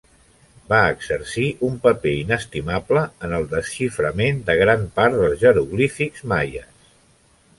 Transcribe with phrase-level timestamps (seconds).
[0.69, 6.67] Va exercir un paper inestimable en el desxiframent de gran part dels jeroglífics maies.